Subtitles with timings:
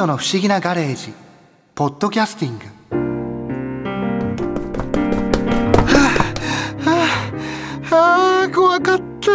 [0.00, 1.12] トの不思議なガレージ。
[1.74, 2.64] ポッドキャスティング。
[6.82, 7.04] は
[7.90, 9.30] あ、はあ、怖かった。
[9.30, 9.34] う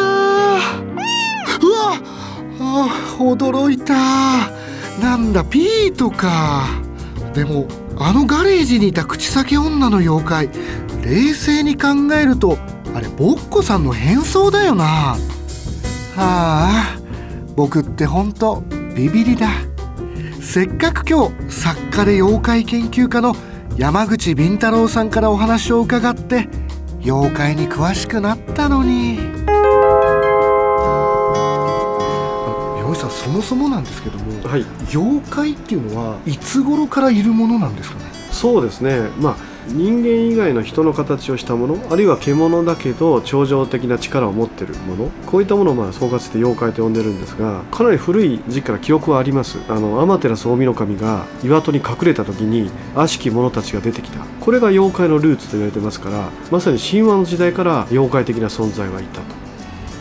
[1.70, 2.00] わ
[2.60, 3.94] あ驚いた。
[5.00, 6.66] なんだピートか。
[7.36, 7.68] でも
[8.00, 10.50] あのガレージにいた口先女の妖怪
[11.04, 11.90] 冷静に考
[12.20, 12.58] えると
[12.96, 14.84] あれボッコさんの変装だよな。
[14.86, 15.16] は
[16.18, 16.98] あ
[17.56, 18.64] 僕ってほんと
[18.96, 19.50] ビビりだ。
[20.46, 23.36] せっかく今日作家で妖怪研究家の
[23.78, 26.48] 山口敏太郎さんからお話を伺って
[27.04, 29.18] 妖怪に詳しくなったのに。
[32.78, 34.66] 山口さんそもそもなんですけども、はい、
[34.96, 38.06] 妖怪っていうのはいつ頃からいるものなんですかね？
[38.32, 39.10] そうですね。
[39.20, 39.36] まあ
[39.68, 49.60] 人間以外の人の形をしたものあるいは獣だけど超常的な力を持っているものこういったものをまあ総括して妖怪と呼んでるんですがかなり古い時期から記憶はあります。
[49.68, 54.24] あの天照大神が岩戸に隠れた時に悪しき者たちが出てきた。
[54.40, 59.28] これが妖怪のルーツと言われてますからまさに神話の時代から妖怪的な存在はいたと。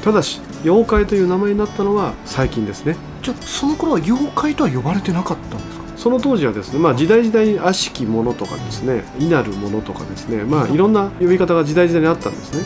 [0.05, 2.97] ただし妖怪という名前になったのは最近ですね。
[3.23, 5.74] じゃあその頃は妖怪とは呼ばれてなかったんです
[6.05, 12.63] その当時はですね、まあ、時代時代に悪しきものとかですねいなるものとかですね、まあ、いろんな呼び方が時代時代にあったんですね。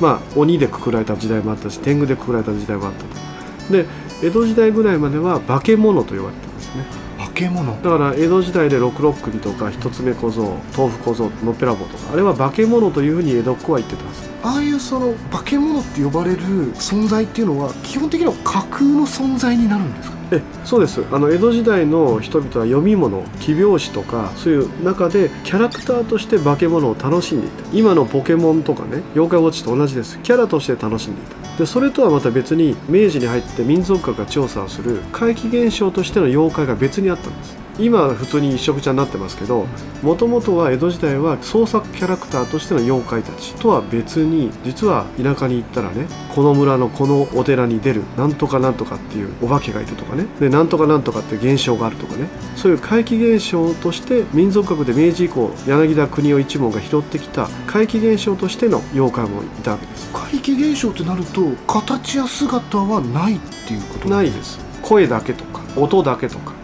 [0.00, 3.72] まあ、鬼でくくられた時代もあったし天狗でくくられた時代もあったと。
[3.72, 3.84] で
[4.22, 6.84] 江戸時代ぐらいまでは化け物と呼ばれてたんですね。
[7.18, 7.82] 化け物？
[7.82, 16.38] だから江戸時代で六六首とか一つ目小僧豆腐小僧のっぺらぼうとかあれは化け物というふうに江戸っ子は言ってたんですああいうその化け物って呼ばれる
[16.76, 20.17] 存在っていうのは基本的には架空の存在になるんですか？
[20.30, 21.04] えそうです。
[21.10, 27.64] あの江戸時代の人々は読み物奇拍子とかそういう中でキャラクターとして化け物を楽しんでいた。
[27.72, 30.18] 今のポケモンとかね妖怪ウォッチと同じです。
[30.20, 31.58] キャラとして楽しんでいた。
[31.58, 37.56] でそれとはまた別に明治に入って民族学が調査をする怪奇現象としての妖怪が別にあったんです。
[37.78, 39.66] 今は普通に一色茶になってますけど
[40.02, 50.26] もともとは江戸時代は創作キャラクターとしての妖怪たちとは別に実は田舎に行ったらねこの村のこのお寺に出るなんとかなんとかっていうお化けがいるとかね。
[50.40, 52.28] でなんとかなんとかっていう現象があるとかね。
[52.56, 60.10] そういう怪奇現象として民族学で明治以降柳田国男一門が拾ってきた怪奇現象としての妖怪もいたわけです。
[60.12, 64.58] 怪奇現象ってなると形や姿はないっていうことないです。
[64.82, 66.57] 声だけとか音だけとか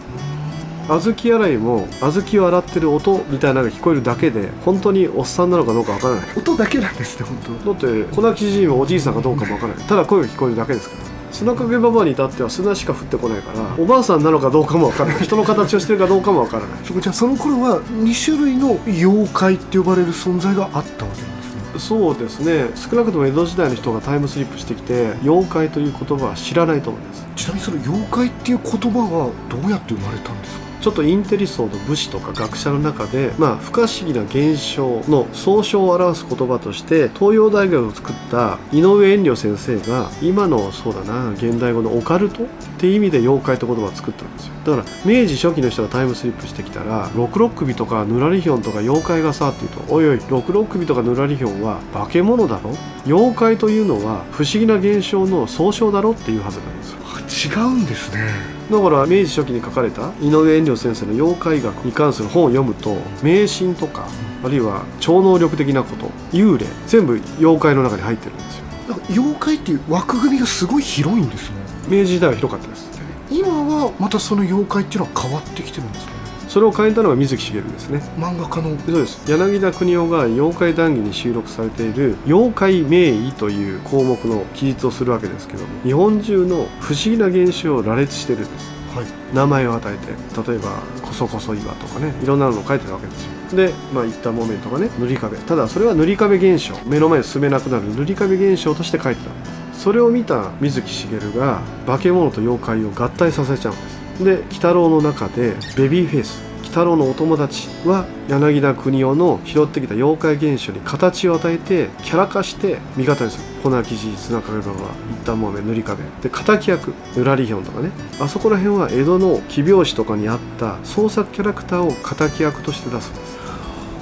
[0.87, 6.25] 小豆洗いも小豆を洗ってる音みたいなのが聞こえるだけで本当におっさんなのかどうかわからない。
[6.37, 9.83] 音だけなんですね本だって粉木じいもおじいさんかどうかもわからない。
[9.85, 11.01] ただ声が聞こえるだけですから。
[11.31, 15.23] 砂かけばばに至っては砂しか降ってこないからおばあさんなのかどうかもわからない。
[15.23, 21.79] 人の形をしてるかどうかもわからないじゃあその頃は2種類の妖怪って呼ばれる存在があったわけなんですね。
[21.79, 22.69] そうですね。
[22.75, 27.25] 少なくとも江戸時代の人がタイムスリップしてきて妖怪という言葉は知らないと思います。
[27.35, 30.65] ちなみにその妖怪っていう言葉はどうやって生まれたんですか？
[30.85, 42.47] ちょっとインテリ層の武士とか学者の中で、まあ、不可思議な現象の総称を表す言葉として東洋大学を作った井上遠慮先生が今のそうだな現代語のオカルトっ
[42.77, 44.53] ていう意味で妖怪って言葉を作ったんですよ。
[44.63, 52.75] だから明治初期の人がタイムスリップしてきたら六六首とかぬらりひょんとか妖怪がさっていうとおいおい六六首とかぬらりひょんは化け物だろ？
[53.07, 56.11] 妖怪というのは不思議な現象の総称だろ？
[56.11, 57.55] っていうはずなんですよ。
[57.57, 58.54] 違うんですね。
[58.69, 64.07] だから明治初期に書かれた井上遠慮先生の妖怪学に関する本を読むと迷信とか
[64.43, 68.65] あるいは超能力的なこと幽霊全部妖怪の中に入ってるんですよ。
[69.09, 71.65] 妖怪っていう枠組みがすごい広いんですね。
[71.87, 72.89] 明治時代は広かったです
[73.29, 76.24] 今はまたその妖怪っていうのは変わってきてるんですね
[76.55, 77.99] それを変えたのが水木しげるですね。
[78.17, 78.79] 漫画家の。
[78.79, 79.19] そうです。
[79.29, 88.71] 柳田国男が妖怪談義に収録されている「妖怪名医」という項目の記述をするわけですけども日本中の不思議な現象を羅列してるんです。
[88.95, 89.05] はい。
[89.33, 90.69] 名前を与えて例えば
[91.05, 93.31] 「こそこそ岩」とかねいろんなのを書いてるわけですよ。
[93.57, 95.35] でまあ言った木綿とかね塗り壁。
[95.35, 96.73] ただそれは塗り壁現象。
[96.85, 99.83] 目の前に進めなくなる塗り壁現象として書いてたわけです。
[99.83, 113.43] それを見た水木しげるが化け物と妖怪を合体させちゃうんですで鬼太郎の中でベビーフェイス鬼太郎のお友達は柳田国男の拾ってきた妖怪現象に形を与えてキャラ化して味方にする。
[113.63, 116.03] 粉生地砂かけばば一旦もめ塗り壁。
[116.21, 117.91] で敵役ぬらりひょんとかね。
[118.19, 123.37] あそこら辺は江戸の奇拍子とかにあった創作キャラクターを敵役として出すんです。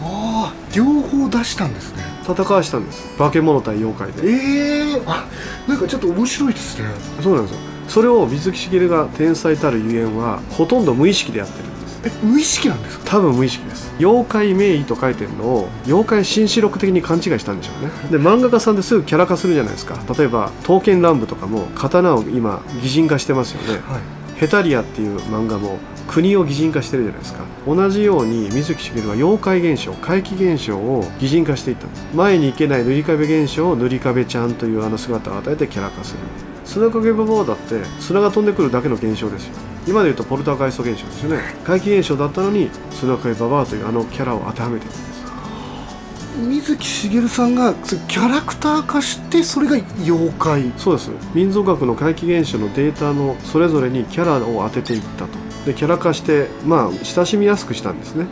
[0.01, 2.03] ああ両方出したんですね。
[2.23, 3.07] 戦わしたんです。
[3.17, 4.27] 化け物対妖怪で。
[4.27, 5.27] ええあ
[5.67, 6.87] なんかちょっと面白いですね。
[7.21, 12.01] そうなんですよそれを水木しげるが天才たるゆえんはほとんど無意識でやってるんです。
[12.05, 13.05] え無意識なんですか？
[13.05, 13.93] 多分無意識です。
[13.99, 17.91] 妖怪名医と書いてるのを妖怪新四録的に勘違いしたんでしょうね。
[18.11, 19.97] で漫画家さんですぐキャラ化するじゃないですか。
[20.17, 23.79] 例えば刀剣乱舞とかも刀を今擬人化してますよね。
[23.87, 24.01] はい。
[24.35, 25.77] ヘタリアっていう漫画も
[26.07, 27.43] 国を擬人化してるじゃないですか。
[27.65, 31.87] 同じように水木しげるは妖怪現象怪奇現象を擬人化していった。
[31.87, 36.19] んです前に行けない塗り壁現象を塗り壁ちゃんというあの姿を与えてキャラ化する
[36.65, 39.53] 砂影ババアだって砂が飛んでくるだけの現象ですよ。
[39.87, 41.39] 今で言うとポルターガイスト現象ですよね。
[41.65, 45.13] 怪奇現象だったのに砂影ババアというあのキャラを当てはめてるんです。
[46.35, 50.71] 水木しげるさんがキャラクター化してそれが妖怪。
[50.77, 51.11] そうです。
[51.33, 55.43] 民族学の怪奇現象のデータのそれぞれにキャラを当てていったと。
[55.65, 58.25] でキャラ化してまあ親しみやすくしたんですね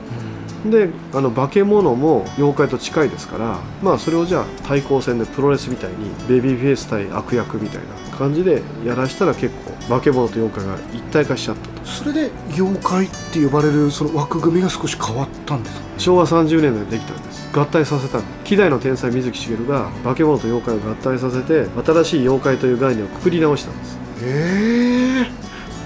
[0.65, 7.81] であの化け物も妖怪と近いですからまあそれをじゃあ対抗戦でプロレスみたいにベビーフェイス対悪役みたい
[8.11, 11.85] な感じでやらしたら結構化け物と妖怪が一体化しちゃったと。
[11.85, 15.81] それで妖怪って呼ばれるその枠組みが少し変わったんですか？
[15.97, 17.49] 昭和30年代でできたんです。
[17.51, 23.97] 合体させたんです希代の天才水木しげるが化け物と妖怪を合体させて新しい妖怪という概念をくくり直したんです。
[24.23, 25.25] へえ。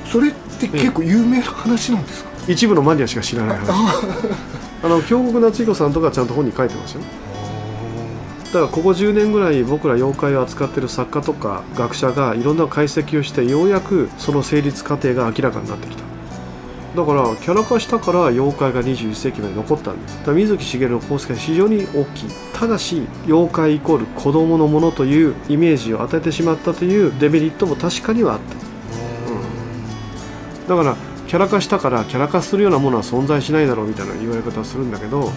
[0.06, 2.30] それって結構有名な話なんですか？
[2.48, 3.66] 一部のマニアしか知らない話
[4.86, 7.02] あの京極夏彦さんとかちゃんと本に書いてますよ。
[7.02, 16.04] だからここ10年ぐらい僕ら妖怪を扱ってる作家とか学者がいろんな解析をしてようやくその成立過程が明らかになってきた。
[16.96, 20.20] だからキャラ化したから妖怪が21世紀まで残ったんです。
[20.20, 28.40] だから水木しげるの功績は非常に大きいただし妖怪イコール子供のものというイメージを与えてしまったというデメリットも確かにはあっ
[30.68, 30.96] ただから
[31.36, 35.34] キャラ化したからキャラ化するようなものは存在しないだろうみたいな言われ方をするんだけど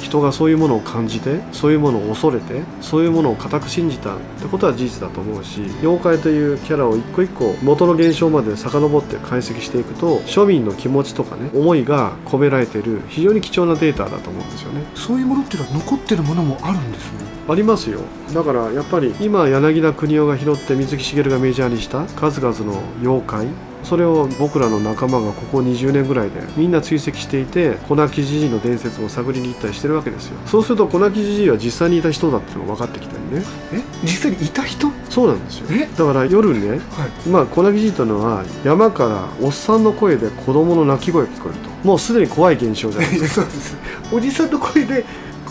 [0.00, 14.82] 人がそういうものを感じてそういうものを恐れてそういうものを固く信じたってことは事実だと思うし妖怪というキャラを一個一個元の現象まで遡って解析していくと庶民の気持ちとかね思いが込められている非常に貴重なデータだと思うんですよね。
[14.96, 17.20] そういうものっていうのは残ってるものもあるんですね。
[17.48, 18.00] ありますよ。
[18.34, 23.46] だからやっぱり今柳田国男が拾って水木しげるがメジャーにした数々の妖怪
[23.88, 30.38] それを僕らの仲間がここ20年ぐらいでみんな追跡していて粉木じじいの伝説も探りに行ったりしてるわけですよ。
[30.46, 33.44] そうすると粉木じじいは実際にいた人だっていうのが分かってきたりね。
[33.72, 33.82] え？
[34.02, 34.90] 実際にいた人？
[35.08, 35.68] そうなんですよ。
[35.70, 35.86] え？
[35.86, 37.28] だから夜ねはい。
[37.28, 41.70] まあ粉木じじいというのは山からおっさんの声で子供の泣き声が聞こえると。
[41.86, 43.42] もうすでに怖い現象じゃないですか。
[43.42, 43.76] そうです。
[44.12, 45.04] おじさんの声で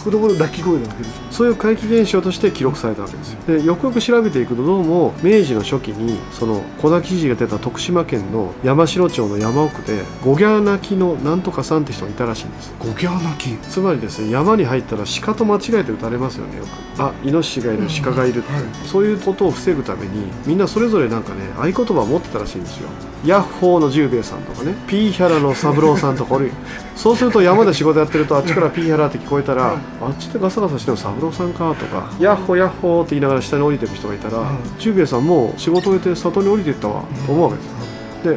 [0.06, 3.40] 子供の泣き声なわけですそういう怪奇現象として記録されたわけですよ。
[3.48, 12.76] でよくよく調べていくとどうも明治の初期にその粉木じじいが出た徳島県の山城町の山奥でゴギャー泣きのなんとかさんって人がいたらしいんです。
[12.78, 13.68] ゴギャー泣き？
[13.68, 17.02] つまりですね山に入ったら鹿と間違えて撃たれますよねよく。
[17.02, 18.64] あイノシシがいる鹿がいるって、はい。
[18.86, 22.90] そういうことを防ぐためにみんなそれぞれなんかね合言葉を持ってたらしいんですよ
[23.26, 26.52] ヤッホーの十兵衛さんとかねピーヒャラの三郎さんとかおる
[26.96, 29.80] そうすると山で仕事やってるとあっちからピーヒャラって聞こえたら、うん。
[30.08, 31.76] あっちでガサガサしてるの三郎さんか？
[31.76, 34.58] とかヤッホーヤッホーって言いながら下に降りてる人がいたら、うん。
[34.80, 37.04] 十兵衛さんもう仕事終えて里に降りていったわ。
[37.26, 37.68] と思うわけです。
[37.68, 37.76] よ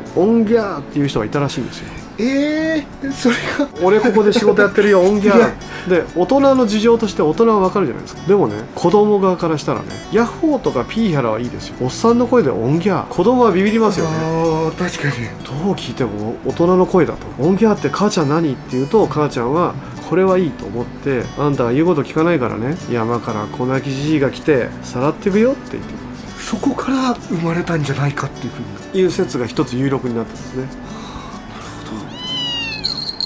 [0.01, 1.89] でオンギャーっていう人がいたらしいんですよ
[2.21, 3.69] えー、それが。
[3.83, 5.55] 俺ここで仕事やってるよオンギャいや。
[5.87, 8.23] ーで大人の事情として大人はわかるじゃないですか。
[8.27, 11.77] でもね子供側からしたらねヤッホーとかピーヒャラはいいですよ。
[11.81, 14.73] おっさんの声でオンギャー子供はビビりますよね。
[14.77, 15.29] 確かに。
[15.45, 17.27] どう聞いても大人の声だと。
[17.39, 19.75] オンギャーって母ちゃん何って言うと母ちゃんは
[20.09, 22.77] これはいいと思ってあんたは言うこと聞かないからね。
[22.91, 25.95] 山から粉木じじいが来てさらってくよって言って
[26.39, 28.63] そこから生まれたんじゃないかっていうふう
[28.97, 29.01] に。
[29.01, 30.65] いう説が一つ有力になってますね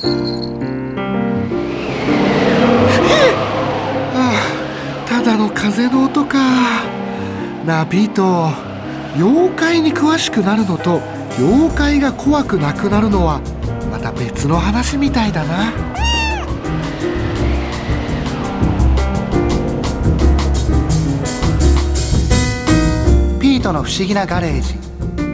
[0.04, 0.08] あ
[4.15, 6.38] あただの風の音か。
[7.65, 8.48] なあピート
[9.17, 11.00] 妖怪に詳しくなるのと
[11.38, 13.41] 妖怪が怖くなくなるのは
[13.91, 15.72] また別の話みたいだな。
[23.41, 24.74] ピートの不思議なガレージ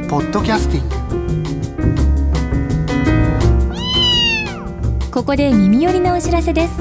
[0.08, 0.98] ポッドキャスティング。
[5.28, 6.78] こで耳寄りなお知らせです。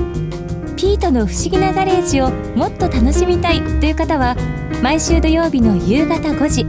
[0.78, 4.38] ピートの不思議なガレージをもっと楽しみたいという方は
[4.82, 6.66] 毎週土曜日の夕方5時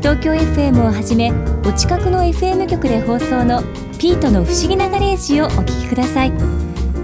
[0.00, 1.30] 東京 FM をはじめ
[1.64, 3.62] お近くの FM 局で放送の
[3.96, 6.32] ピートの不思議なガレージをお聞きください。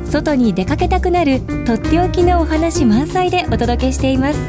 [0.04, 4.40] 外に出かけたくなるとっておきのお話満載でお届けしています。